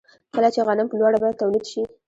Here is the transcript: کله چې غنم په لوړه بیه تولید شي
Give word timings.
کله 0.33 0.49
چې 0.53 0.59
غنم 0.67 0.87
په 0.89 0.95
لوړه 0.99 1.17
بیه 1.23 1.37
تولید 1.41 1.65
شي 1.71 1.81